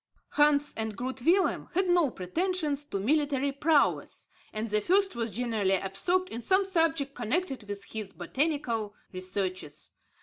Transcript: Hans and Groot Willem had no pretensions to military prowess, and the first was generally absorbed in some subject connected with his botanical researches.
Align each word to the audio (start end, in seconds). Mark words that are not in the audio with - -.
Hans 0.29 0.73
and 0.75 0.95
Groot 0.97 1.21
Willem 1.21 1.69
had 1.75 1.87
no 1.87 2.09
pretensions 2.09 2.85
to 2.85 2.99
military 2.99 3.51
prowess, 3.51 4.29
and 4.51 4.67
the 4.67 4.81
first 4.81 5.15
was 5.15 5.29
generally 5.29 5.75
absorbed 5.75 6.29
in 6.29 6.41
some 6.41 6.65
subject 6.65 7.13
connected 7.13 7.61
with 7.67 7.83
his 7.83 8.11
botanical 8.11 8.95
researches. 9.11 9.91